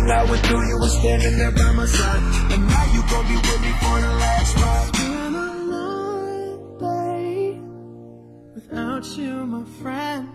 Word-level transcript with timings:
Everything 0.00 0.18
I 0.18 0.30
went 0.30 0.46
through, 0.46 0.66
you 0.66 0.78
were 0.78 0.88
standing 0.88 1.38
there 1.38 1.50
by 1.50 1.72
my 1.72 1.84
side. 1.84 2.52
And 2.52 2.66
now 2.66 2.84
you 2.94 3.02
gon' 3.10 3.26
be 3.28 3.34
with 3.36 3.60
me 3.60 3.72
for 3.80 4.00
the 4.00 4.12
last 4.24 4.56
ride. 4.56 4.92
been 4.92 5.34
a 5.34 5.54
long 5.74 6.78
day 6.80 7.60
without 8.54 9.18
you, 9.18 9.46
my 9.46 9.64
friend. 9.82 10.28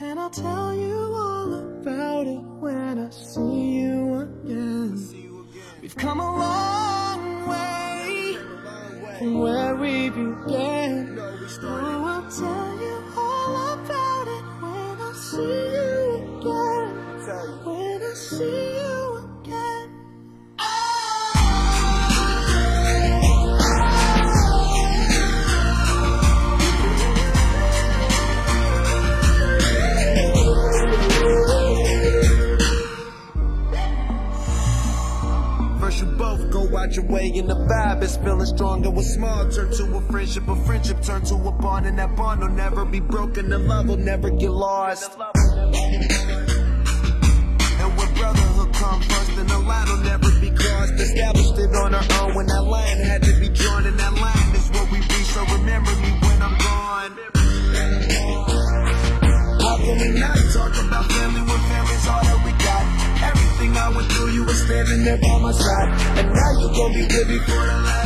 And 0.00 0.18
I'll 0.18 0.30
tell 0.30 0.74
you 0.74 0.96
all 0.96 1.54
about 1.54 2.26
it 2.26 2.42
when 2.60 2.98
I 2.98 3.10
see 3.10 3.78
you 3.78 4.20
again. 4.20 4.98
We've 5.80 5.96
come 5.96 6.18
a 6.18 6.36
long 6.36 7.48
way 7.48 8.36
from 9.18 9.38
where 9.38 9.76
we 9.76 10.10
began. 10.10 10.65
Your 36.96 37.04
way 37.06 37.30
and 37.36 37.48
the 37.48 37.54
vibe 37.54 38.02
is 38.02 38.16
feeling 38.16 38.46
stronger. 38.46 38.90
With 38.90 39.06
small 39.06 39.48
turn 39.50 39.70
to 39.72 39.96
a 39.96 40.00
friendship, 40.10 40.48
a 40.48 40.56
friendship 40.64 41.02
turn 41.02 41.22
to 41.26 41.34
a 41.34 41.52
bond, 41.52 41.86
and 41.86 41.98
that 41.98 42.16
bond 42.16 42.40
will 42.40 42.48
never 42.48 42.84
be 42.84 43.00
broken. 43.00 43.50
The 43.50 43.58
love 43.58 43.88
will 43.88 43.96
never 43.96 44.30
get 44.30 44.50
lost. 44.50 45.16
My 65.14 65.52
side. 65.52 66.18
And 66.18 66.34
now 66.34 66.50
you 66.58 66.68
gon' 66.74 66.92
be 66.92 67.02
with 67.02 67.28
me 67.28 67.38
for 67.38 67.52
the 67.52 67.78
last 67.86 68.05